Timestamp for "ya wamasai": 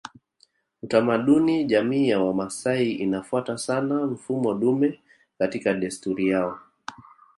2.09-2.91